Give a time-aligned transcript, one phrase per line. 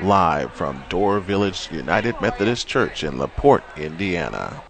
[0.00, 4.62] live from Door Village United Methodist Church in LaPorte, Indiana.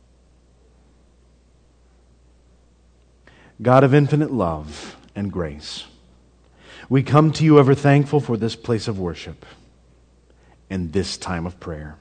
[3.63, 5.85] God of infinite love and grace,
[6.91, 9.47] we come to you ever thankful for this place of worship
[10.69, 11.97] and this time of prayer.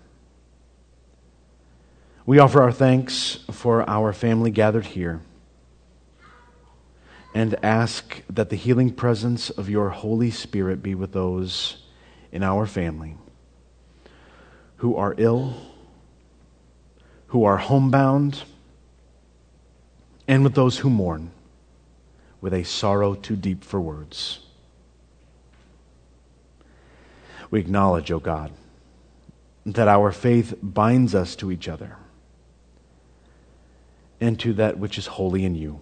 [2.26, 5.22] We offer our thanks for our family gathered here
[7.34, 11.83] and ask that the healing presence of your Holy Spirit be with those
[12.34, 13.16] in our family
[14.78, 15.56] who are ill,
[17.28, 18.44] who are homebound,
[20.28, 21.32] and with those who mourn
[22.42, 24.40] with a sorrow too deep for words.
[27.52, 28.52] We acknowledge, O oh God,
[29.68, 31.98] that our faith binds us to each other
[34.20, 35.82] and to that which is holy in you.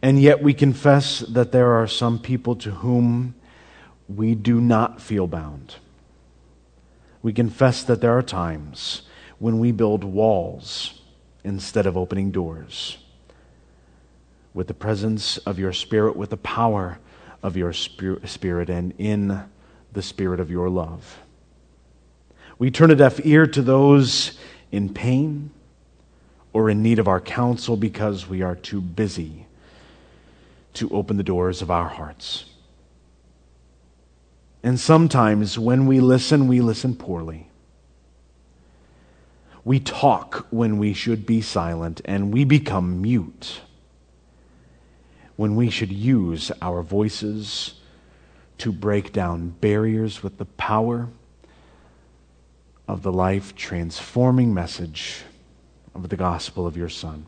[0.00, 3.34] And yet we confess that there are some people to whom
[4.08, 5.76] we do not feel bound.
[7.22, 9.02] We confess that there are times
[9.38, 11.00] when we build walls
[11.44, 12.98] instead of opening doors.
[14.54, 16.98] With the presence of your Spirit, with the power
[17.42, 19.44] of your Spirit, and in
[19.92, 21.18] the Spirit of your love.
[22.58, 24.36] We turn a deaf ear to those
[24.72, 25.50] in pain
[26.52, 29.46] or in need of our counsel because we are too busy
[30.74, 32.46] to open the doors of our hearts.
[34.62, 37.48] And sometimes when we listen, we listen poorly.
[39.64, 43.60] We talk when we should be silent, and we become mute
[45.36, 47.74] when we should use our voices
[48.58, 51.08] to break down barriers with the power
[52.88, 55.22] of the life transforming message
[55.94, 57.26] of the gospel of your Son.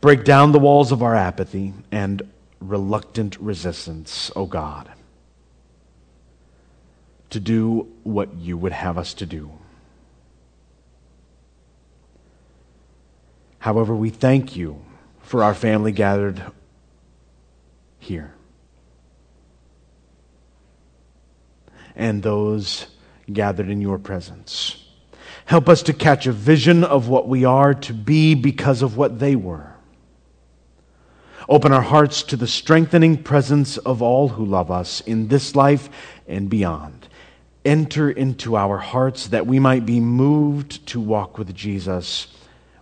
[0.00, 2.22] Break down the walls of our apathy and
[2.68, 4.90] reluctant resistance, O God,
[7.30, 9.50] to do what you would have us to do.
[13.58, 14.84] However, we thank you
[15.20, 16.42] for our family gathered
[17.98, 18.34] here.
[21.96, 22.86] And those
[23.32, 24.84] gathered in your presence.
[25.46, 29.18] Help us to catch a vision of what we are to be because of what
[29.18, 29.73] they were.
[31.48, 35.90] Open our hearts to the strengthening presence of all who love us in this life
[36.26, 37.08] and beyond.
[37.64, 42.28] Enter into our hearts that we might be moved to walk with Jesus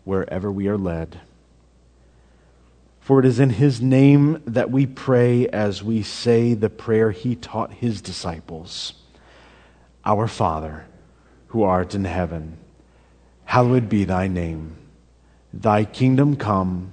[0.04, 1.20] wherever we are led.
[3.00, 7.34] For it is in his name that we pray as we say the prayer he
[7.34, 8.94] taught his disciples
[10.04, 10.86] Our Father,
[11.48, 12.58] who art in heaven,
[13.44, 14.76] hallowed be thy name.
[15.52, 16.92] Thy kingdom come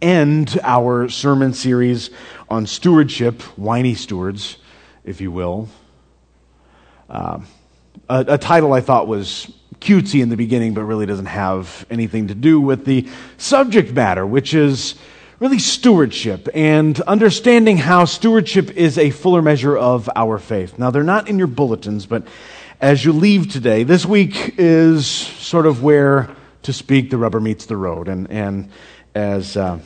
[0.00, 2.10] end our sermon series
[2.48, 4.56] on stewardship, whiny stewards,
[5.04, 5.68] if you will.
[7.08, 7.40] Uh,
[8.08, 12.28] a, a, title I thought was cutesy in the beginning, but really doesn't have anything
[12.28, 14.94] to do with the subject matter, which is
[15.40, 20.78] really stewardship and understanding how stewardship is a fuller measure of our faith.
[20.78, 22.26] Now, they're not in your bulletins, but
[22.80, 26.28] as you leave today, this week is sort of where,
[26.62, 28.08] to speak, the rubber meets the road.
[28.08, 28.70] And, and
[29.14, 29.78] as, uh,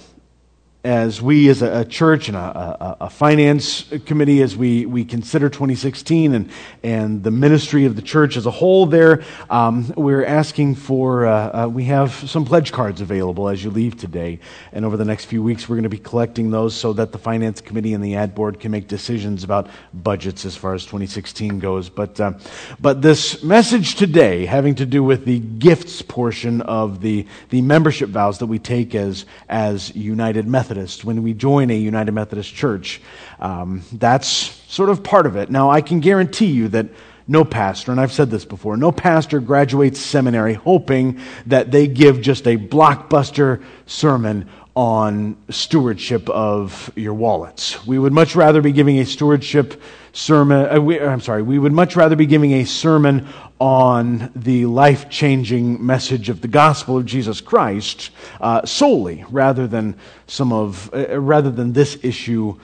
[0.85, 5.49] as we as a, church and a, a, a, finance committee, as we, we consider
[5.49, 6.51] 2016 and,
[6.83, 11.65] and the ministry of the church as a whole there, um, we're asking for, uh,
[11.65, 14.41] uh, we have some pledge cards available as you leave today.
[14.73, 17.19] And over the next few weeks, we're going to be collecting those so that the
[17.19, 21.61] finance committee and the ad board can make decisions about budgets as far as 2016
[21.61, 21.91] goes.
[21.91, 22.33] But, uh,
[22.81, 28.09] but this message today, having to do with the gifts portion of the, the membership
[28.09, 32.55] vows that we take as, as United Methodist Methodist when we join a United Methodist
[32.55, 33.03] church.
[33.41, 35.51] Um, that's sort of part of it.
[35.51, 36.87] Now, I can guarantee you that
[37.29, 42.23] no pastor, and I've said this before, no pastor graduates seminary hoping that they give
[42.23, 47.85] just a blockbuster sermon on stewardship of your wallets.
[47.87, 49.81] We would much rather be giving a stewardship
[50.13, 53.29] sermon, uh, we, I'm sorry, we would much rather be giving a sermon
[53.59, 58.11] on the life changing message of the gospel of Jesus Christ
[58.41, 59.95] uh, solely, rather than
[60.27, 62.59] some of, uh, rather than this issue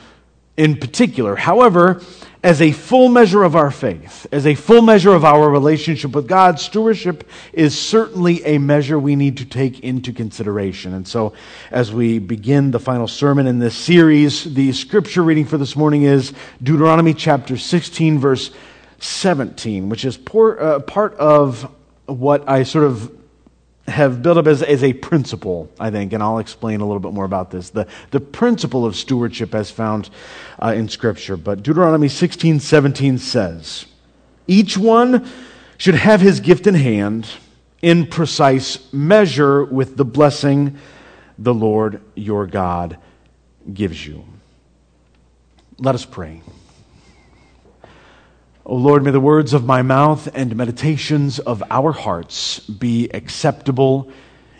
[0.58, 1.36] in particular.
[1.36, 2.02] However,
[2.42, 6.26] as a full measure of our faith, as a full measure of our relationship with
[6.28, 10.94] God, stewardship is certainly a measure we need to take into consideration.
[10.94, 11.32] And so,
[11.70, 16.02] as we begin the final sermon in this series, the scripture reading for this morning
[16.02, 16.32] is
[16.62, 18.50] Deuteronomy chapter 16, verse
[18.98, 21.72] 17, which is uh, part of
[22.06, 23.17] what I sort of
[23.88, 27.12] have built up as, as a principle, I think, and I'll explain a little bit
[27.12, 27.70] more about this.
[27.70, 30.10] The, the principle of stewardship as found
[30.58, 31.36] uh, in Scripture.
[31.36, 33.86] But Deuteronomy 16 17 says,
[34.46, 35.28] Each one
[35.76, 37.28] should have his gift in hand
[37.82, 40.78] in precise measure with the blessing
[41.38, 42.98] the Lord your God
[43.72, 44.24] gives you.
[45.78, 46.42] Let us pray.
[48.68, 54.12] O Lord, may the words of my mouth and meditations of our hearts be acceptable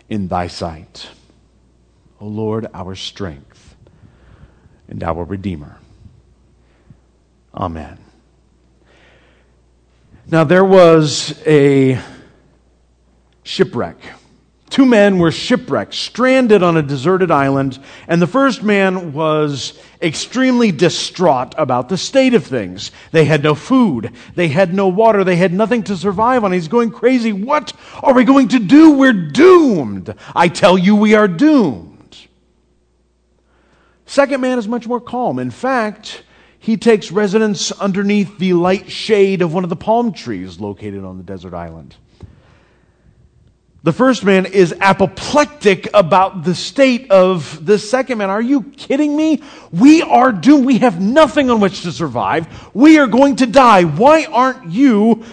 [0.09, 1.11] in thy sight.
[2.19, 3.77] O Lord, our strength
[4.89, 5.79] and our Redeemer.
[7.55, 7.99] Amen.
[10.27, 12.01] Now, there was a
[13.43, 13.99] shipwreck
[14.71, 20.71] Two men were shipwrecked, stranded on a deserted island, and the first man was extremely
[20.73, 22.91] distraught about the state of things.
[23.11, 26.53] They had no food, they had no water, they had nothing to survive on.
[26.53, 27.33] He's going crazy.
[27.33, 27.73] What
[28.03, 28.93] are we going to do?
[28.93, 30.15] We're doomed.
[30.37, 32.17] I tell you, we are doomed.
[34.05, 35.39] Second man is much more calm.
[35.39, 36.23] In fact,
[36.59, 41.17] he takes residence underneath the light shade of one of the palm trees located on
[41.17, 41.97] the desert island.
[43.85, 48.29] The first man is apoplectic about the state of the second man.
[48.29, 49.43] Are you kidding me?
[49.71, 50.67] We are doomed.
[50.67, 52.75] We have nothing on which to survive.
[52.75, 53.85] We are going to die.
[53.85, 55.25] Why aren't you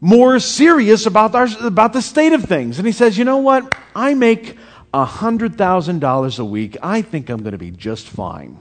[0.00, 2.78] more serious about, our, about the state of things?
[2.78, 3.74] And he says, You know what?
[3.94, 4.56] I make
[4.92, 6.76] $100,000 a week.
[6.80, 8.60] I think I'm going to be just fine.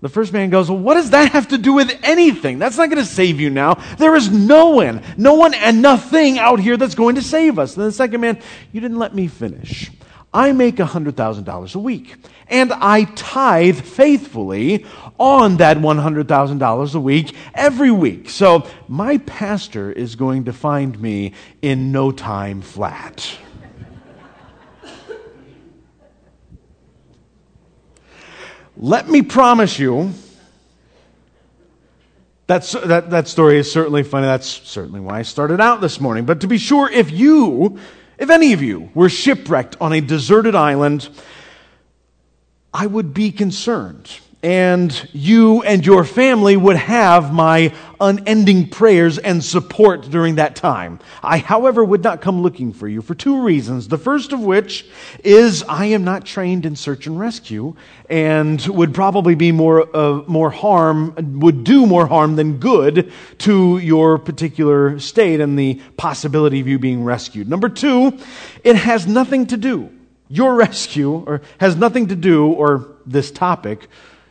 [0.00, 2.58] The first man goes, Well, what does that have to do with anything?
[2.58, 3.74] That's not going to save you now.
[3.98, 7.76] There is no one, no one and nothing out here that's going to save us.
[7.76, 8.40] And the second man,
[8.72, 9.90] You didn't let me finish.
[10.32, 12.14] I make $100,000 a week,
[12.46, 14.86] and I tithe faithfully
[15.18, 18.30] on that $100,000 a week every week.
[18.30, 21.32] So my pastor is going to find me
[21.62, 23.38] in no time flat.
[28.82, 30.14] Let me promise you,
[32.46, 34.24] that's, that, that story is certainly funny.
[34.24, 36.24] That's certainly why I started out this morning.
[36.24, 37.78] But to be sure, if you,
[38.16, 41.10] if any of you, were shipwrecked on a deserted island,
[42.72, 44.10] I would be concerned
[44.42, 50.98] and you and your family would have my unending prayers and support during that time.
[51.22, 53.88] I, however, would not come looking for you for two reasons.
[53.88, 54.86] The first of which
[55.22, 57.74] is I am not trained in search and rescue
[58.08, 63.76] and would probably be more, uh, more harm, would do more harm than good to
[63.76, 67.46] your particular state and the possibility of you being rescued.
[67.46, 68.18] Number two,
[68.64, 69.90] it has nothing to do,
[70.28, 73.86] your rescue, or has nothing to do, or this topic,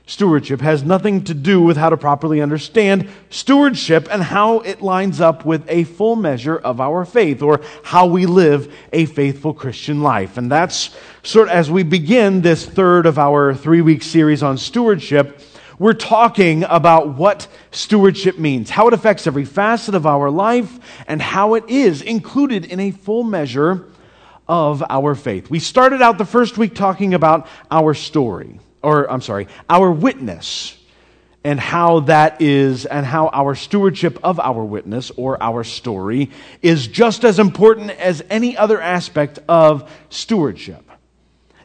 [0.10, 5.22] stewardship has nothing to do with how to properly understand stewardship and how it lines
[5.22, 10.02] up with a full measure of our faith or how we live a faithful Christian
[10.02, 10.36] life.
[10.36, 14.58] And that's sort of as we begin this third of our three week series on
[14.58, 15.42] stewardship.
[15.78, 21.22] We're talking about what stewardship means, how it affects every facet of our life, and
[21.22, 23.86] how it is included in a full measure
[24.48, 25.52] of our faith.
[25.52, 30.76] We started out the first week talking about our story or I'm sorry, our witness
[31.44, 36.32] and how that is, and how our stewardship of our witness or our story
[36.62, 40.84] is just as important as any other aspect of stewardship.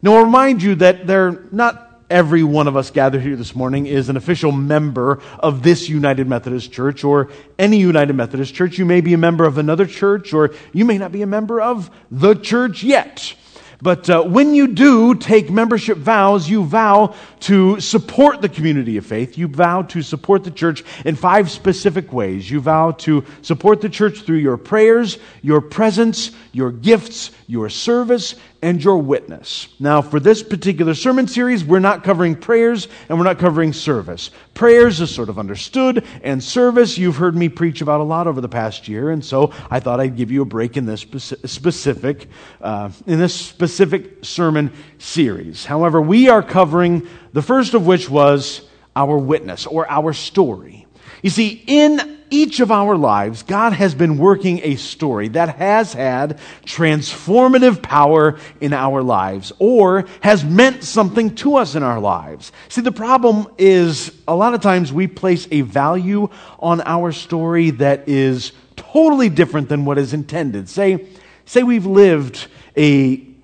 [0.01, 3.87] Now, I'll remind you that they're not every one of us gathered here this morning
[3.87, 8.79] is an official member of this United Methodist Church or any United Methodist Church.
[8.79, 11.61] You may be a member of another church or you may not be a member
[11.61, 13.35] of the church yet.
[13.85, 19.05] But uh, when you do take membership vows, you vow to support the community of
[19.05, 19.37] faith.
[19.37, 22.51] You vow to support the church in five specific ways.
[22.51, 28.37] You vow to support the church through your prayers, your presence, your gifts, your service,
[28.65, 29.69] and your witness.
[29.79, 34.31] Now, for this particular sermon series, we're not covering prayers and we're not covering service.
[34.55, 38.41] Prayers is sort of understood, and service you've heard me preach about a lot over
[38.41, 42.27] the past year, and so I thought I'd give you a break in this specific
[42.63, 45.67] uh, in this specific sermon series.
[45.67, 48.67] However, we are covering the first of which was
[48.97, 50.84] our witness or our story.
[51.25, 55.95] You see, in each of our lives, God has been working a story that has
[55.95, 62.53] had transformative power in our lives or has meant something to us in our lives.
[62.69, 66.29] See, the problem is a lot of times we place a value
[66.59, 70.69] on our story that is totally different than what is intended.
[70.69, 71.07] Say,
[71.47, 73.35] say we've lived a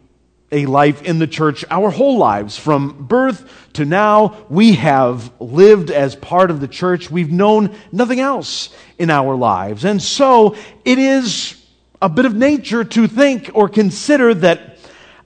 [0.52, 2.58] a life in the church our whole lives.
[2.58, 7.10] From birth to now, we have lived as part of the church.
[7.10, 9.84] We've known nothing else in our lives.
[9.84, 11.56] And so it is
[12.02, 14.78] a bit of nature to think or consider that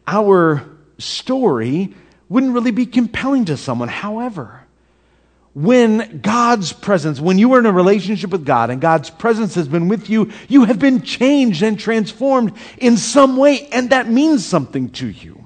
[0.06, 0.64] our
[0.98, 1.94] story
[2.28, 3.88] wouldn't really be compelling to someone.
[3.88, 4.60] However,
[5.54, 9.68] when God's presence, when you are in a relationship with God and God's presence has
[9.68, 14.44] been with you, you have been changed and transformed in some way, and that means
[14.44, 15.43] something to you.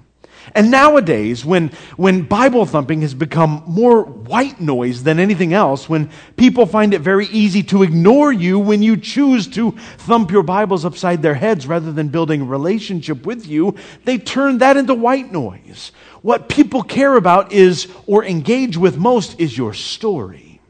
[0.55, 6.11] And nowadays, when, when Bible thumping has become more white noise than anything else, when
[6.37, 10.85] people find it very easy to ignore you when you choose to thump your Bibles
[10.85, 13.75] upside their heads rather than building a relationship with you,
[14.05, 15.93] they turn that into white noise.
[16.23, 20.61] What people care about is, or engage with most, is your story.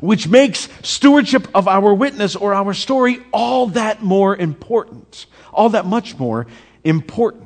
[0.00, 5.26] Which makes stewardship of our witness or our story all that more important.
[5.52, 6.46] All that much more
[6.84, 7.45] important.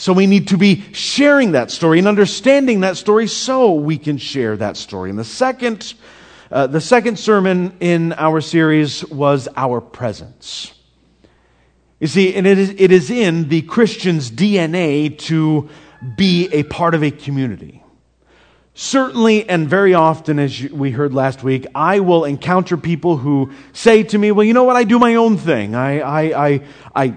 [0.00, 4.16] So we need to be sharing that story and understanding that story so we can
[4.16, 5.10] share that story.
[5.10, 5.92] And the second,
[6.50, 10.72] uh, the second sermon in our series was our presence.
[11.98, 15.68] You see, and it is, it is in the Christian's DNA to
[16.16, 17.84] be a part of a community.
[18.72, 24.04] Certainly, and very often, as we heard last week, I will encounter people who say
[24.04, 24.76] to me, Well, you know what?
[24.76, 25.74] I do my own thing.
[25.74, 26.62] I, I, I,
[26.94, 27.16] I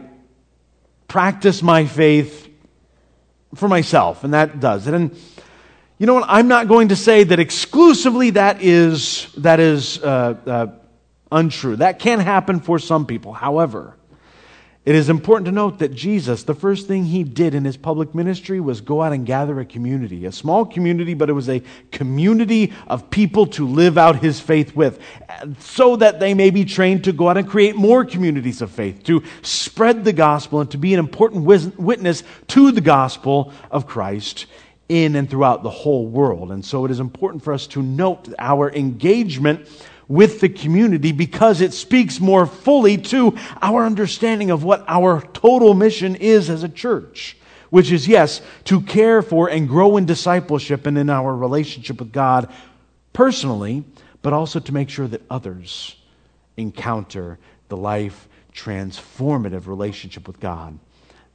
[1.08, 2.43] practice my faith
[3.56, 4.94] for myself, and that does it.
[4.94, 5.16] And
[5.98, 6.26] you know what?
[6.28, 10.68] I'm not going to say that exclusively that is, that is uh, uh,
[11.32, 11.78] untrue.
[11.78, 13.34] That can happen for some people.
[13.34, 13.96] However,
[14.86, 18.14] it is important to note that Jesus, the first thing he did in his public
[18.14, 20.26] ministry was go out and gather a community.
[20.26, 24.76] A small community, but it was a community of people to live out his faith
[24.76, 25.00] with,
[25.60, 29.04] so that they may be trained to go out and create more communities of faith,
[29.04, 34.48] to spread the gospel and to be an important witness to the gospel of Christ
[34.90, 36.52] in and throughout the whole world.
[36.52, 39.66] And so it is important for us to note our engagement
[40.14, 45.74] with the community because it speaks more fully to our understanding of what our total
[45.74, 47.36] mission is as a church,
[47.72, 52.12] which is, yes, to care for and grow in discipleship and in our relationship with
[52.12, 52.48] God
[53.12, 53.84] personally,
[54.22, 55.96] but also to make sure that others
[56.58, 57.40] encounter
[57.70, 60.78] the life transformative relationship with God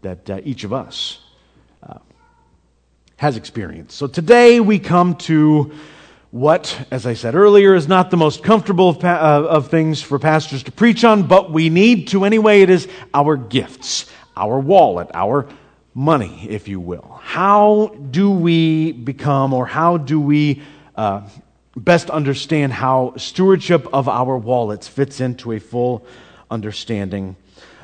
[0.03, 1.19] that uh, each of us
[1.83, 1.99] uh,
[3.17, 3.97] has experienced.
[3.97, 5.73] So today we come to
[6.31, 10.19] what, as I said earlier, is not the most comfortable of, uh, of, things for
[10.19, 12.61] pastors to preach on, but we need to anyway.
[12.61, 14.07] It is our gifts,
[14.37, 15.49] our wallet, our
[15.95, 17.19] money, if you will.
[17.23, 20.63] How do we become, or how do we
[20.97, 21.27] uh,
[21.75, 26.05] best understand how stewardship of our wallets fits into a full
[26.51, 27.37] understanding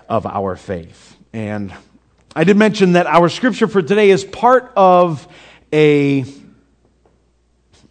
[0.07, 1.17] of our faith?
[1.33, 1.73] And
[2.37, 5.27] I did mention that our scripture for today is part of
[5.73, 6.27] a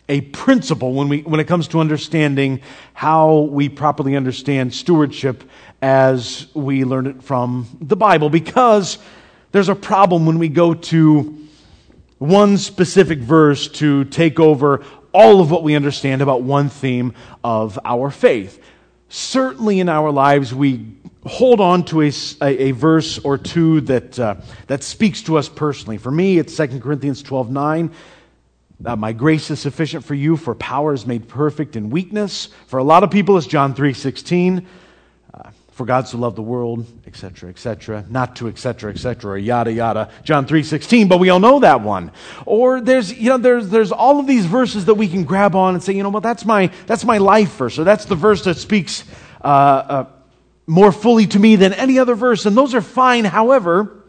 [0.09, 2.61] a principle when, we, when it comes to understanding
[2.93, 5.43] how we properly understand stewardship
[5.81, 8.97] as we learn it from the Bible because
[9.51, 11.47] there's a problem when we go to
[12.17, 14.83] one specific verse to take over
[15.13, 18.61] all of what we understand about one theme of our faith.
[19.09, 20.87] Certainly in our lives, we
[21.25, 24.35] hold on to a, a, verse or two that, uh,
[24.67, 25.97] that speaks to us personally.
[25.97, 27.91] For me, it's 2 Corinthians 12 9
[28.85, 32.49] uh, my grace is sufficient for you, for power is made perfect in weakness.
[32.67, 34.67] For a lot of people, it's John 3 16.
[35.33, 39.71] Uh, for God so loved the world, etc., etc., not to etc., etc., or yada
[39.71, 40.11] yada.
[40.23, 42.11] John three sixteen, but we all know that one.
[42.45, 45.73] Or there's you know there's there's all of these verses that we can grab on
[45.73, 48.43] and say you know well that's my that's my life verse, or that's the verse
[48.43, 49.03] that speaks
[49.43, 50.05] uh, uh,
[50.67, 53.25] more fully to me than any other verse, and those are fine.
[53.25, 54.02] However,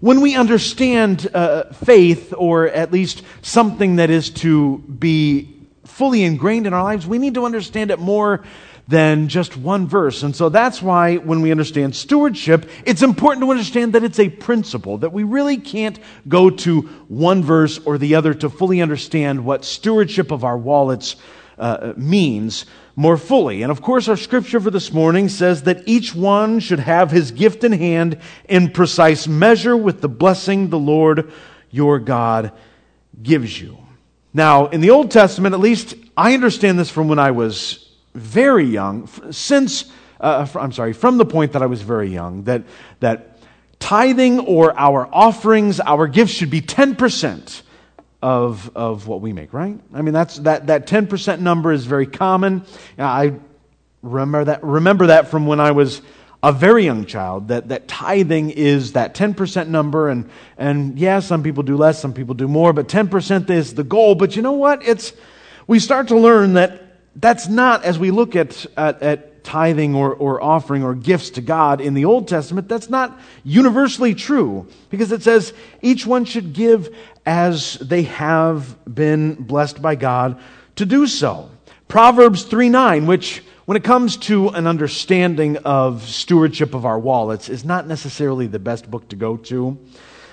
[0.00, 6.66] when we understand uh, faith, or at least something that is to be fully ingrained
[6.66, 8.44] in our lives, we need to understand it more
[8.88, 10.22] than just one verse.
[10.22, 14.28] And so that's why when we understand stewardship, it's important to understand that it's a
[14.28, 15.98] principle, that we really can't
[16.28, 21.16] go to one verse or the other to fully understand what stewardship of our wallets
[21.58, 23.62] uh, means more fully.
[23.62, 27.30] And of course, our scripture for this morning says that each one should have his
[27.30, 31.32] gift in hand in precise measure with the blessing the Lord
[31.70, 32.52] your God
[33.22, 33.78] gives you.
[34.32, 38.64] Now, in the Old Testament, at least I understand this from when I was very
[38.64, 42.64] young, since, uh, I'm sorry, from the point that I was very young, that,
[43.00, 43.38] that
[43.78, 47.62] tithing or our offerings, our gifts should be 10%
[48.26, 49.78] of, of what we make, right?
[49.94, 52.64] I mean, that's, that, that 10% number is very common.
[52.98, 53.34] I
[54.02, 56.02] remember that, remember that from when I was
[56.42, 60.08] a very young child, that, that tithing is that 10% number.
[60.08, 60.28] And,
[60.58, 64.16] and yeah, some people do less, some people do more, but 10% is the goal.
[64.16, 64.82] But you know what?
[64.82, 65.12] It's,
[65.68, 66.82] we start to learn that
[67.14, 71.40] that's not, as we look at, at, at tithing or, or offering or gifts to
[71.40, 76.52] God in the Old Testament, that's not universally true because it says each one should
[76.52, 76.92] give
[77.26, 80.40] as they have been blessed by God
[80.76, 81.50] to do so.
[81.88, 87.48] Proverbs 3 9, which when it comes to an understanding of stewardship of our wallets,
[87.48, 89.76] is not necessarily the best book to go to.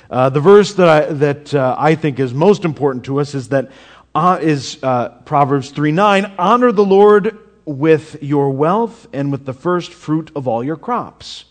[0.10, 3.50] Uh, the verse that I, that uh, I think is most important to us is
[3.50, 3.72] that
[4.14, 6.34] uh, is uh, Proverbs 3 9.
[6.38, 11.46] Honor the Lord with your wealth and with the first fruit of all your crops.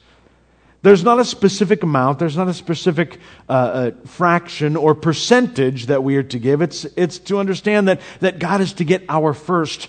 [0.83, 6.03] There's not a specific amount, there's not a specific uh, uh, fraction or percentage that
[6.03, 6.61] we are to give.
[6.61, 9.89] It's, it's to understand that, that God is to get our first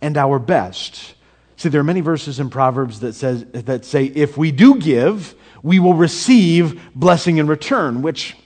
[0.00, 1.14] and our best.
[1.56, 5.34] See, there are many verses in Proverbs that, says, that say, if we do give,
[5.62, 8.36] we will receive blessing in return, which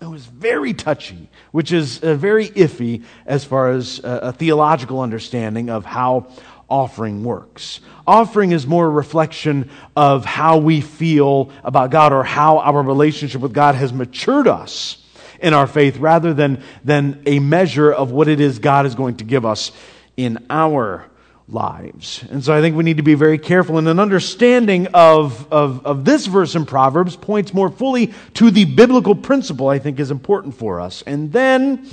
[0.00, 5.00] it was very touchy, which is uh, very iffy as far as uh, a theological
[5.00, 6.28] understanding of how
[6.68, 7.80] offering works.
[8.06, 13.40] Offering is more a reflection of how we feel about God or how our relationship
[13.40, 14.98] with God has matured us
[15.40, 19.16] in our faith rather than, than a measure of what it is God is going
[19.18, 19.72] to give us
[20.16, 21.06] in our
[21.48, 22.24] lives.
[22.30, 23.78] And so I think we need to be very careful.
[23.78, 28.64] And an understanding of, of, of this verse in Proverbs points more fully to the
[28.64, 31.02] biblical principle I think is important for us.
[31.06, 31.88] And then,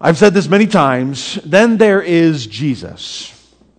[0.00, 3.30] I've said this many times, then there is Jesus.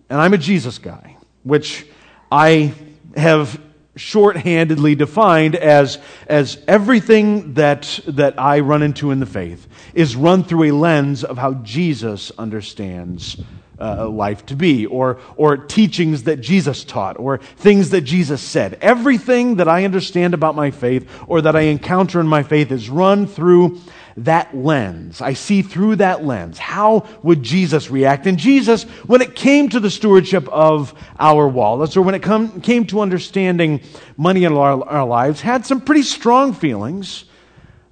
[0.08, 1.86] And I'm a Jesus guy, which
[2.30, 2.72] I
[3.16, 3.60] have
[3.96, 10.44] shorthandedly defined as, as everything that, that I run into in the faith is run
[10.44, 13.40] through a lens of how Jesus understands
[13.78, 18.78] uh, life to be, or, or teachings that Jesus taught, or things that Jesus said.
[18.80, 22.88] Everything that I understand about my faith or that I encounter in my faith is
[22.88, 23.80] run through
[24.18, 25.20] that lens.
[25.20, 26.58] I see through that lens.
[26.58, 28.26] How would Jesus react?
[28.26, 32.60] And Jesus, when it came to the stewardship of our wallets, or when it come,
[32.60, 33.80] came to understanding
[34.16, 37.24] money in our, our lives, had some pretty strong feelings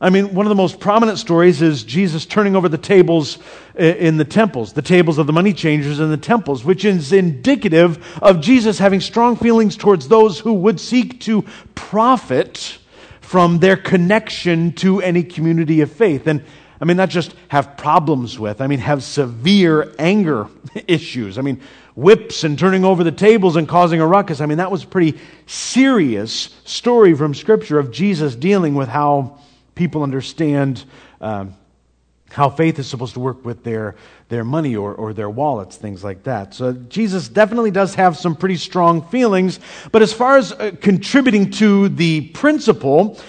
[0.05, 3.39] I mean, one of the most prominent stories is Jesus turning over the tables
[3.75, 8.21] in the temples, the tables of the money changers in the temples, which is indicative
[8.21, 11.43] of Jesus having strong feelings towards those who would seek to
[11.75, 12.77] profit
[13.25, 16.27] from their connection to any community of faith.
[16.27, 16.45] And
[16.81, 20.49] I mean, not just have problems with, I mean, have severe anger
[20.87, 21.39] issues.
[21.39, 21.61] I mean,
[21.97, 24.41] whips and turning over the tables and causing a ruckus.
[24.41, 29.39] I mean, that was a pretty serious story from Scripture of Jesus dealing with how
[29.75, 30.85] people understand
[31.21, 31.55] um,
[32.35, 33.95] how faith is supposed to work with their,
[34.29, 36.53] their money or, or their wallets, things like that.
[36.53, 39.61] So Jesus definitely does have some pretty strong feelings.
[39.93, 43.21] But as far as uh, contributing to the principle,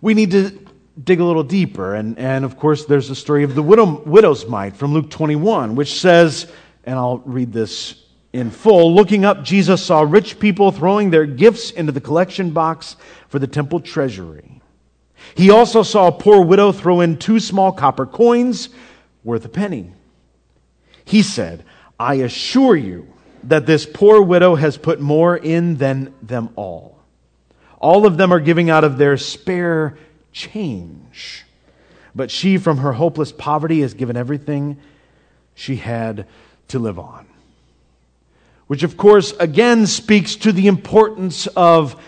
[0.00, 0.58] we need to
[1.02, 1.94] dig a little deeper.
[1.94, 5.74] And, and of course, there's the story of the widow, widow's mite from Luke 21,
[5.74, 6.50] which says,
[6.84, 8.94] and I'll read this in full.
[8.94, 12.96] Looking up, Jesus saw rich people throwing their gifts into the collection box
[13.28, 14.62] for the temple treasury.
[15.34, 18.68] He also saw a poor widow throw in two small copper coins
[19.22, 19.92] worth a penny.
[21.04, 21.64] He said,
[21.98, 23.08] I assure you
[23.44, 26.98] that this poor widow has put more in than them all.
[27.78, 29.98] All of them are giving out of their spare
[30.32, 31.44] change.
[32.14, 34.78] But she, from her hopeless poverty, has given everything
[35.54, 36.26] she had
[36.68, 37.26] to live on.
[38.66, 42.00] Which, of course, again speaks to the importance of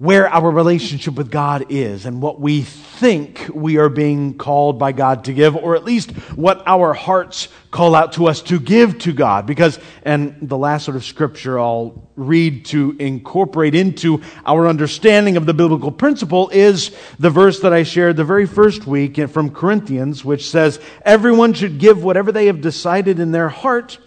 [0.00, 4.92] where our relationship with God is and what we think we are being called by
[4.92, 8.98] God to give, or at least what our hearts call out to us to give
[9.00, 9.44] to God.
[9.44, 15.44] Because, and the last sort of scripture I'll read to incorporate into our understanding of
[15.44, 20.24] the biblical principle is the verse that I shared the very first week from Corinthians,
[20.24, 23.98] which says, Everyone should give whatever they have decided in their heart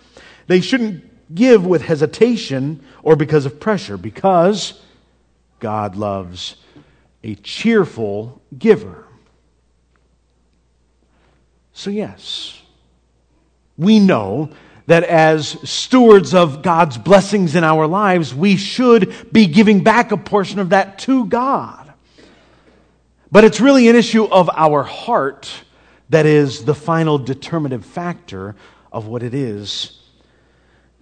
[0.48, 4.82] They shouldn't give with hesitation or because of pressure, because
[5.64, 6.58] God loves
[7.24, 9.08] a cheerful giver.
[11.72, 12.62] So, yes,
[13.78, 14.50] we know
[14.88, 20.18] that as stewards of God's blessings in our lives, we should be giving back a
[20.18, 21.94] portion of that to God.
[23.32, 25.50] But it's really an issue of our heart
[26.10, 28.58] that is the final determinative factor
[28.92, 29.98] of what it is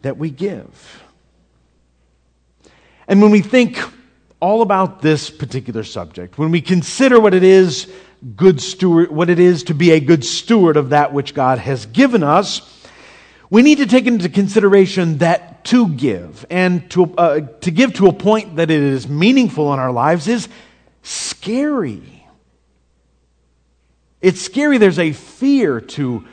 [0.04, 1.04] that we give.
[3.08, 3.80] And when we think
[4.42, 7.88] all about this particular subject, when we consider what it is
[8.36, 11.86] good steward what it is to be a good steward of that which God has
[11.88, 12.62] given us,
[13.50, 18.08] we need to take into consideration that to give and to, uh, to give to
[18.08, 20.48] a point that it is meaningful in our lives is
[21.04, 22.26] scary.
[24.22, 24.78] It's scary.
[24.78, 26.26] There's a fear to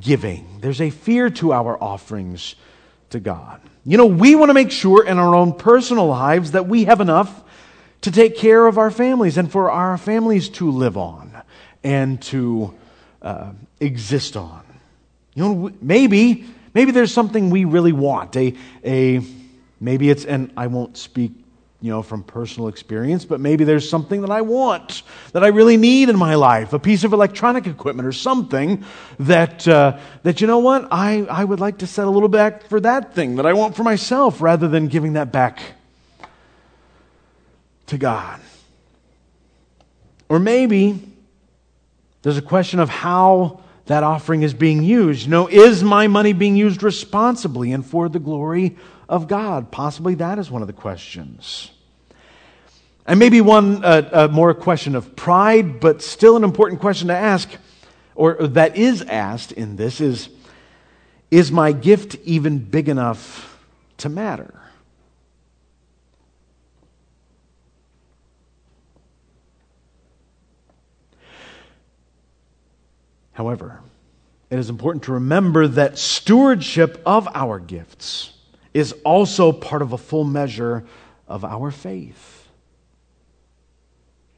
[0.00, 2.54] giving, there's a fear to our offerings
[3.10, 3.60] to God.
[3.84, 7.02] You know, we want to make sure in our own personal lives that we have
[7.02, 7.43] enough
[8.04, 11.32] to take care of our families and for our families to live on
[11.82, 12.74] and to
[13.22, 14.62] uh, exist on.
[15.32, 18.36] You know, maybe maybe there's something we really want.
[18.36, 19.22] A a
[19.80, 21.32] maybe it's and I won't speak
[21.80, 25.78] you know from personal experience, but maybe there's something that I want that I really
[25.78, 28.84] need in my life, a piece of electronic equipment or something
[29.18, 32.68] that uh, that you know what I I would like to set a little back
[32.68, 35.62] for that thing that I want for myself rather than giving that back
[37.86, 38.40] to God.
[40.28, 41.00] Or maybe
[42.22, 45.24] there's a question of how that offering is being used.
[45.24, 48.76] You know, is my money being used responsibly and for the glory
[49.08, 49.70] of God?
[49.70, 51.70] Possibly that is one of the questions.
[53.06, 57.14] And maybe one uh, uh, more question of pride, but still an important question to
[57.14, 57.50] ask,
[58.14, 60.30] or, or that is asked in this is
[61.30, 63.58] Is my gift even big enough
[63.98, 64.63] to matter?
[73.34, 73.80] However,
[74.50, 78.32] it is important to remember that stewardship of our gifts
[78.72, 80.84] is also part of a full measure
[81.26, 82.48] of our faith.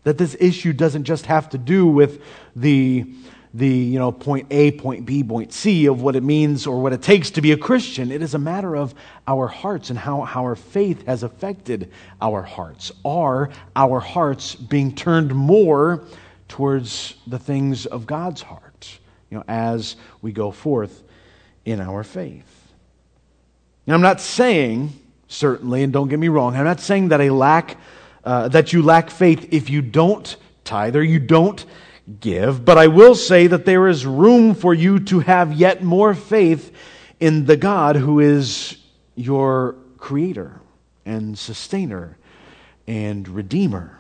[0.05, 2.23] That this issue doesn't just have to do with
[2.55, 3.05] the,
[3.53, 6.93] the you know, point A, point B, point C of what it means or what
[6.95, 8.11] it takes to be a Christian.
[8.11, 8.95] It is a matter of
[9.27, 11.91] our hearts and how our faith has affected
[12.23, 12.93] our hearts.
[13.05, 16.05] Are our hearts being turned more
[16.49, 18.66] towards the things of God's heart?
[19.31, 21.03] You know, as we go forth
[21.65, 22.73] in our faith.
[23.87, 24.93] Now, I'm not saying,
[25.29, 27.77] certainly, and don't get me wrong, I'm not saying that a lack,
[28.25, 31.65] uh, that you lack faith if you don't tithe or you don't
[32.21, 36.15] give, but I will say that there is room for you to have yet more
[36.15, 36.73] faith
[37.19, 38.77] in the God who is
[39.15, 40.61] your creator
[41.05, 42.17] and sustainer
[42.87, 43.99] and redeemer.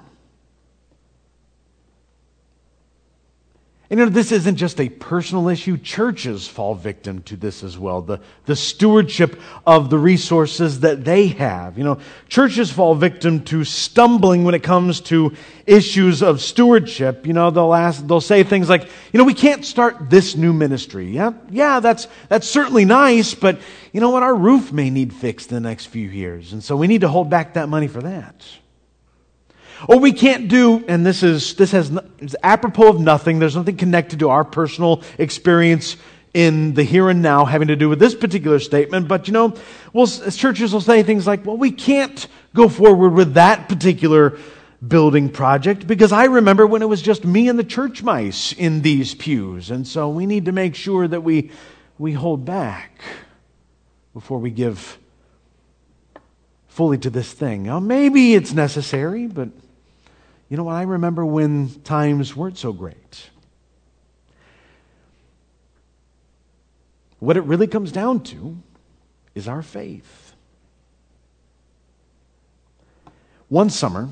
[3.88, 5.76] And you know, this isn't just a personal issue.
[5.76, 8.02] Churches fall victim to this as well.
[8.02, 11.78] The, the stewardship of the resources that they have.
[11.78, 17.28] You know, churches fall victim to stumbling when it comes to issues of stewardship.
[17.28, 20.52] You know, they'll ask, they'll say things like, you know, we can't start this new
[20.52, 21.06] ministry.
[21.10, 23.60] Yeah, yeah, that's, that's certainly nice, but
[23.92, 24.24] you know what?
[24.24, 26.52] Our roof may need fixed in the next few years.
[26.52, 28.44] And so we need to hold back that money for that.
[29.88, 33.38] Or we can't do, and this is this has is apropos of nothing.
[33.38, 35.96] There's nothing connected to our personal experience
[36.32, 39.08] in the here and now having to do with this particular statement.
[39.08, 39.54] But you know,
[39.92, 44.38] well, churches will say things like, "Well, we can't go forward with that particular
[44.86, 48.82] building project because I remember when it was just me and the church mice in
[48.82, 51.50] these pews, and so we need to make sure that we
[51.98, 53.00] we hold back
[54.14, 54.98] before we give."
[56.76, 57.62] Fully to this thing.
[57.62, 59.48] Now, maybe it's necessary, but
[60.50, 60.74] you know what?
[60.74, 63.30] I remember when times weren't so great.
[67.18, 68.58] What it really comes down to
[69.34, 70.34] is our faith.
[73.48, 74.10] One summer,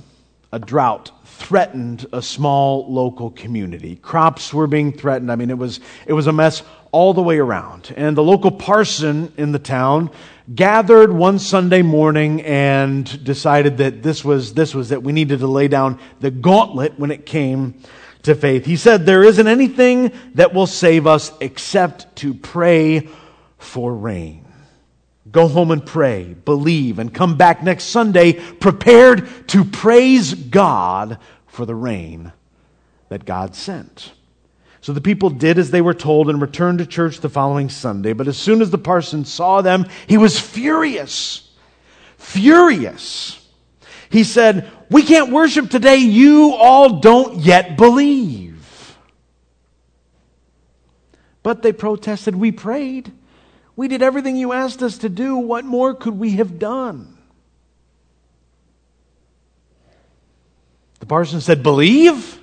[0.50, 3.96] a drought threatened a small local community.
[3.96, 5.30] Crops were being threatened.
[5.30, 6.62] I mean, it was, it was a mess
[6.94, 7.92] all the way around.
[7.96, 10.12] And the local parson in the town
[10.54, 15.48] gathered one Sunday morning and decided that this was, this was that we needed to
[15.48, 17.74] lay down the gauntlet when it came
[18.22, 18.64] to faith.
[18.64, 23.08] He said, There isn't anything that will save us except to pray
[23.58, 24.46] for rain.
[25.32, 31.66] Go home and pray, believe, and come back next Sunday prepared to praise God for
[31.66, 32.32] the rain
[33.08, 34.12] that God sent.
[34.84, 38.12] So the people did as they were told and returned to church the following Sunday.
[38.12, 41.50] But as soon as the parson saw them, he was furious.
[42.18, 43.42] Furious.
[44.10, 45.96] He said, We can't worship today.
[45.96, 48.98] You all don't yet believe.
[51.42, 53.10] But they protested, We prayed.
[53.76, 55.36] We did everything you asked us to do.
[55.36, 57.16] What more could we have done?
[61.00, 62.38] The parson said, Believe?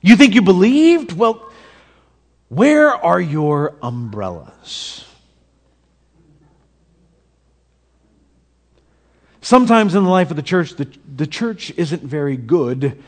[0.00, 1.12] You think you believed?
[1.12, 1.49] Well,
[2.50, 5.04] where are your umbrellas?
[9.40, 13.02] Sometimes in the life of the church, the, the church isn't very good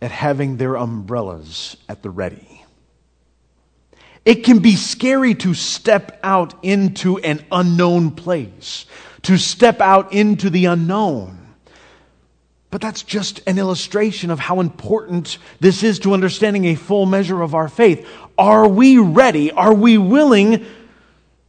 [0.00, 2.64] at having their umbrellas at the ready.
[4.24, 8.86] It can be scary to step out into an unknown place,
[9.22, 11.43] to step out into the unknown.
[12.74, 17.40] But that's just an illustration of how important this is to understanding a full measure
[17.40, 18.04] of our faith.
[18.36, 19.52] Are we ready?
[19.52, 20.66] Are we willing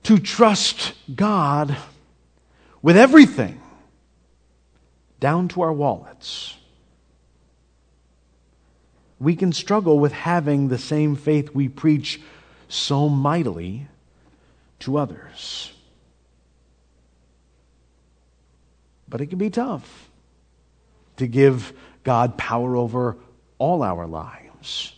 [0.04, 1.76] to trust God
[2.84, 3.60] with everything,
[5.20, 6.56] down to our wallets?
[9.18, 12.22] We can struggle with having the same faith we preach
[12.68, 13.88] so mightily
[14.82, 15.74] to others.
[19.10, 20.12] But it can be tough
[21.18, 21.74] to give
[22.04, 23.18] God power over
[23.58, 24.94] all our lives.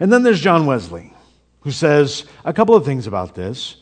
[0.00, 1.12] And then there's John Wesley,
[1.60, 3.76] who says a couple of things about this.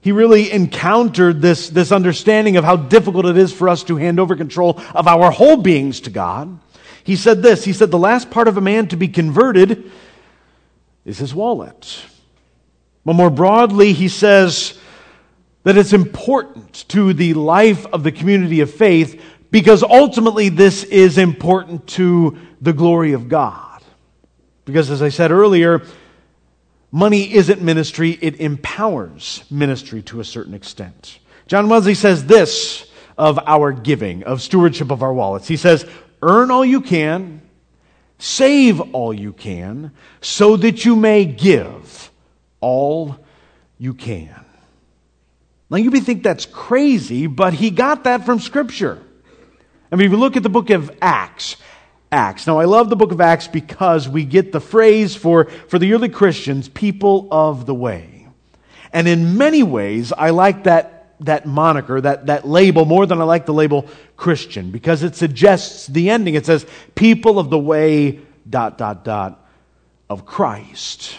[0.00, 4.20] He really encountered this, this understanding of how difficult it is for us to hand
[4.20, 6.60] over control of our whole beings to God.
[7.02, 9.90] He said this He said, The last part of a man to be converted
[11.04, 12.00] is his wallet.
[13.04, 14.78] But more broadly, he says,
[15.66, 21.18] that it's important to the life of the community of faith because ultimately this is
[21.18, 23.82] important to the glory of God.
[24.64, 25.82] Because as I said earlier,
[26.92, 31.18] money isn't ministry, it empowers ministry to a certain extent.
[31.48, 35.48] John Wesley says this of our giving, of stewardship of our wallets.
[35.48, 35.84] He says,
[36.22, 37.42] earn all you can,
[38.20, 42.12] save all you can, so that you may give
[42.60, 43.16] all
[43.78, 44.45] you can.
[45.68, 49.02] Now, you may think that's crazy, but he got that from Scripture.
[49.90, 51.56] I mean, if you look at the book of Acts,
[52.12, 52.46] Acts.
[52.46, 55.92] Now, I love the book of Acts because we get the phrase for, for the
[55.92, 58.28] early Christians, people of the way.
[58.92, 63.24] And in many ways, I like that, that moniker, that, that label, more than I
[63.24, 66.34] like the label Christian, because it suggests the ending.
[66.34, 69.44] It says, people of the way, dot, dot, dot,
[70.08, 71.18] of Christ.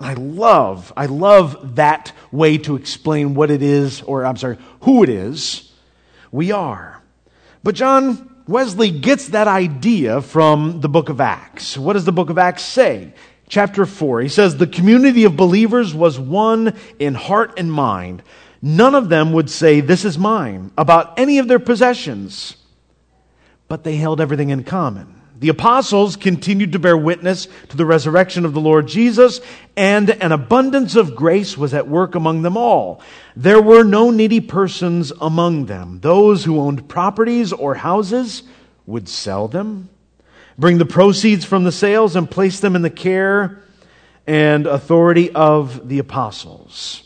[0.00, 5.02] I love, I love that way to explain what it is, or I'm sorry, who
[5.02, 5.70] it is
[6.32, 7.02] we are.
[7.62, 11.76] But John Wesley gets that idea from the book of Acts.
[11.76, 13.12] What does the book of Acts say?
[13.48, 18.22] Chapter 4, he says, The community of believers was one in heart and mind.
[18.62, 22.56] None of them would say, This is mine, about any of their possessions,
[23.68, 25.19] but they held everything in common.
[25.40, 29.40] The apostles continued to bear witness to the resurrection of the Lord Jesus,
[29.74, 33.00] and an abundance of grace was at work among them all.
[33.34, 36.00] There were no needy persons among them.
[36.00, 38.42] Those who owned properties or houses
[38.84, 39.88] would sell them,
[40.58, 43.62] bring the proceeds from the sales, and place them in the care
[44.26, 47.02] and authority of the apostles.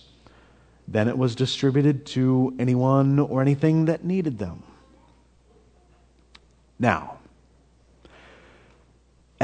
[0.88, 4.64] Then it was distributed to anyone or anything that needed them.
[6.80, 7.18] Now,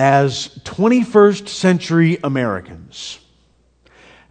[0.00, 3.18] as 21st century Americans,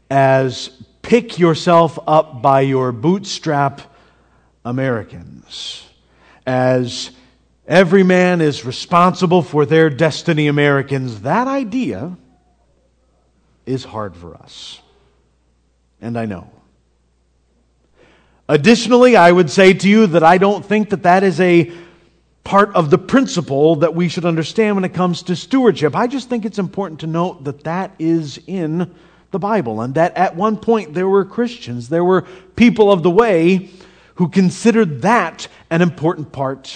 [0.09, 0.69] as
[1.03, 3.79] pick yourself up by your bootstrap
[4.65, 5.87] Americans,
[6.43, 7.11] as
[7.67, 12.17] every man is responsible for their destiny Americans, that idea
[13.67, 14.81] is hard for us.
[16.01, 16.49] And I know.
[18.47, 21.71] Additionally, I would say to you that I don't think that that is a
[22.49, 25.95] part of the principle that we should understand when it comes to stewardship.
[25.95, 28.91] I just think it's important to note that that is in
[29.29, 32.23] the Bible and that at one point there were Christians, there were
[32.55, 33.69] people of the way
[34.15, 36.75] who considered that an important part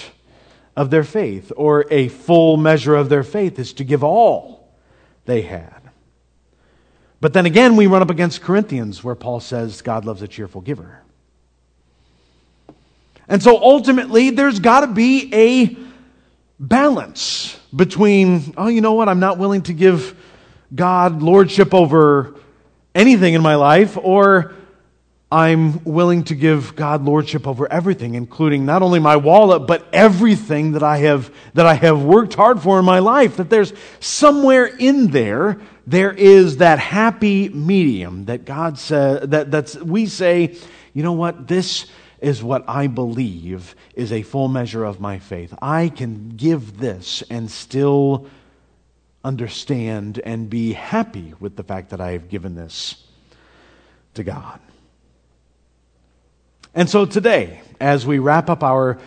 [0.75, 4.71] of their faith or a full measure of their faith is to give all
[5.25, 5.81] they had.
[7.19, 10.61] But then again, we run up against Corinthians where Paul says God loves a cheerful
[10.61, 11.02] giver.
[13.27, 15.77] And so ultimately, there's got to be a
[16.59, 20.15] balance between, oh, you know what, I'm not willing to give
[20.73, 22.35] God lordship over
[22.93, 24.53] anything in my life, or
[25.31, 30.73] I'm willing to give God lordship over everything, including not only my wallet, but everything
[30.73, 33.37] that I have, that I have worked hard for in my life.
[33.37, 39.75] That there's somewhere in there, there is that happy medium that God says, that, that's,
[39.75, 40.55] we say,
[40.93, 41.87] you know what, this
[42.23, 45.53] is what I believe is a full measure of my faith.
[45.61, 48.27] I can give this and still
[49.25, 52.95] understand and be happy with the fact that I have given this
[54.13, 54.59] to God.
[56.73, 58.99] And so today, as we wrap up our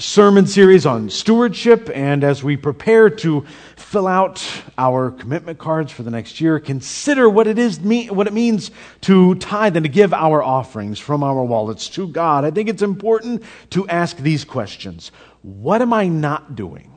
[0.00, 4.46] sermon series on stewardship and as we prepare to fill out
[4.78, 9.34] our commitment cards for the next year, consider what it is what it means to
[9.36, 12.44] tithe and to give our offerings from our wallets to God.
[12.44, 15.10] I think it's important to ask these questions.
[15.42, 16.92] What am I not doing?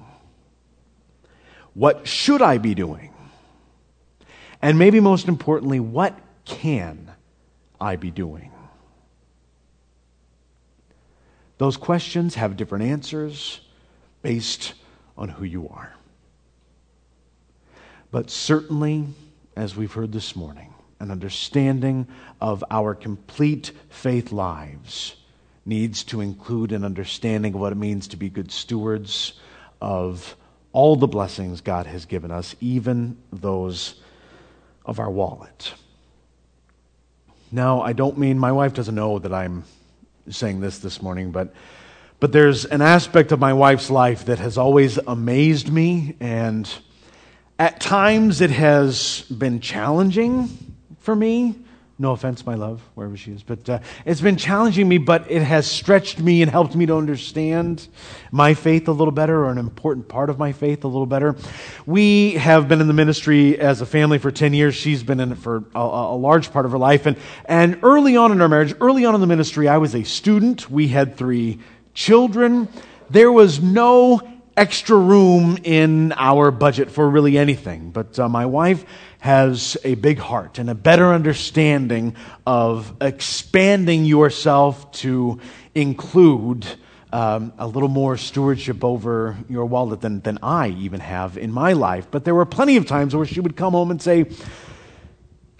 [1.74, 3.12] What should I be doing?
[4.62, 7.12] And maybe most importantly, what can
[7.80, 8.52] I be doing?
[11.62, 13.62] Those questions have different answers
[14.24, 14.74] based
[15.15, 15.93] on who you are.
[18.10, 19.06] But certainly,
[19.56, 22.08] as we've heard this morning, an understanding
[22.41, 25.17] of our complete faith lives
[25.63, 29.34] needs to include an understanding of what it means to be good stewards
[29.80, 30.36] of
[30.71, 34.02] all the blessings God has given us, even those
[34.84, 35.76] of our wallet.
[37.52, 39.63] Now, I don't mean my wife doesn't know that I'm
[40.30, 41.54] saying this this morning, but
[42.20, 46.72] but there's an aspect of my wife's life that has always amazed me, and
[47.58, 50.50] at times it has been challenging
[51.00, 51.56] for me.
[52.02, 53.44] No offense, my love, wherever she is.
[53.44, 56.96] But uh, it's been challenging me, but it has stretched me and helped me to
[56.96, 57.88] understand
[58.32, 61.36] my faith a little better, or an important part of my faith a little better.
[61.86, 64.74] We have been in the ministry as a family for 10 years.
[64.74, 67.06] She's been in it for a, a large part of her life.
[67.06, 70.02] And, and early on in our marriage, early on in the ministry, I was a
[70.02, 70.72] student.
[70.72, 71.60] We had three
[71.94, 72.68] children.
[73.12, 74.22] There was no
[74.58, 77.92] extra room in our budget for really anything.
[77.92, 78.86] But uh, my wife
[79.22, 82.16] has a big heart and a better understanding
[82.48, 85.40] of expanding yourself to
[85.76, 86.66] include
[87.14, 91.74] um, a little more stewardship over your wallet than, than I even have in my
[91.74, 92.08] life.
[92.10, 94.26] But there were plenty of times where she would come home and say,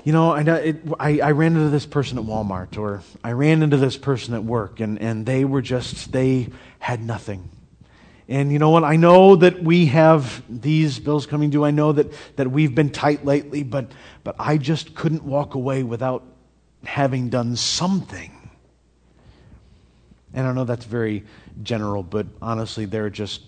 [0.04, 3.62] you know, I, it, I, I, ran into this person at Walmart or I ran
[3.62, 7.47] into this person at work and, and they were just, they had nothing.
[8.32, 8.86] And you know what?
[8.86, 11.65] I know that we have these bills coming due.
[11.65, 13.91] I know that, that we've been tight lately, but,
[14.24, 16.24] but I just couldn't walk away without
[16.86, 18.32] having done something.
[20.34, 21.26] And I know that's very
[21.62, 23.41] general, but honestly, there are just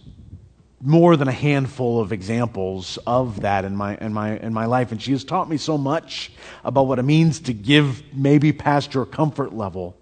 [0.82, 4.91] more than a handful of examples of that in my, in my, in my life.
[4.91, 6.34] And she has taught me so much
[6.65, 9.96] about what it means to give maybe past your comfort level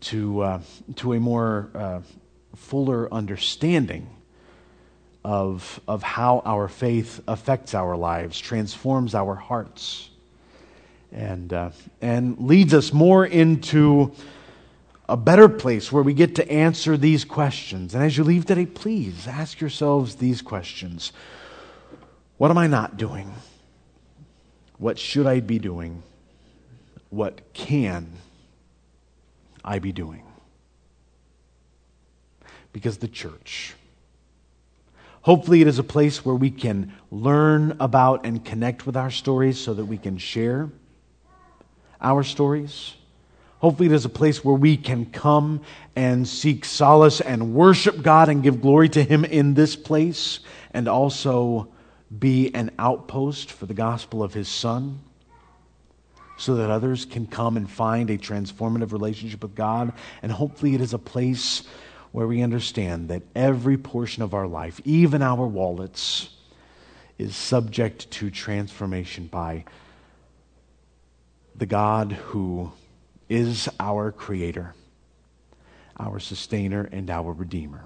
[0.00, 0.60] to, uh,
[0.96, 2.00] to a more uh,
[2.58, 4.08] fuller understanding
[5.24, 10.10] of, of how our faith affects our lives, transforms our hearts,
[11.12, 14.12] and, uh, and leads us more into
[15.08, 17.94] a better place where we get to answer these questions.
[17.94, 21.12] And as you leave today, please ask yourselves these questions
[22.36, 23.32] What am I not doing?
[24.76, 26.02] What should I be doing?
[27.10, 28.12] What can
[29.64, 30.27] I be doing?
[32.78, 33.74] Because the church.
[35.22, 39.58] Hopefully, it is a place where we can learn about and connect with our stories
[39.58, 40.70] so that we can share
[42.00, 42.94] our stories.
[43.58, 45.60] Hopefully, it is a place where we can come
[45.96, 50.38] and seek solace and worship God and give glory to Him in this place,
[50.70, 51.66] and also
[52.16, 55.00] be an outpost for the gospel of His Son,
[56.36, 59.92] so that others can come and find a transformative relationship with God.
[60.22, 61.64] And hopefully, it is a place
[62.12, 66.30] where we understand that every portion of our life, even our wallets,
[67.18, 69.64] is subject to transformation by
[71.54, 72.72] the God who
[73.28, 74.74] is our Creator,
[75.98, 77.84] our Sustainer, and our Redeemer.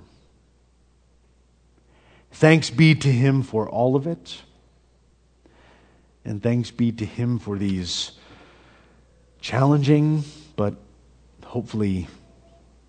[2.31, 4.43] Thanks be to Him for all of it.
[6.25, 8.13] And thanks be to Him for these
[9.41, 10.23] challenging
[10.55, 10.77] but
[11.45, 12.07] hopefully